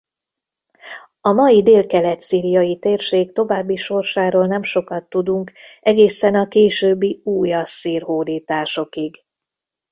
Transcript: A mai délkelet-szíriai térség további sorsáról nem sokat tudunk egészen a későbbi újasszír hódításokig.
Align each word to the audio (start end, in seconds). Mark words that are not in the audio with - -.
A 1.21 1.31
mai 1.31 1.63
délkelet-szíriai 1.63 2.79
térség 2.79 3.31
további 3.33 3.75
sorsáról 3.75 4.45
nem 4.47 4.63
sokat 4.63 5.09
tudunk 5.09 5.51
egészen 5.81 6.35
a 6.35 6.47
későbbi 6.47 7.21
újasszír 7.23 8.01
hódításokig. 8.01 9.23